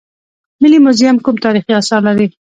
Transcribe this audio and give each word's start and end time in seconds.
ملي 0.61 0.79
موزیم 0.85 1.15
کوم 1.25 1.35
تاریخي 1.45 1.73
اثار 1.81 2.01
لري؟ 2.07 2.27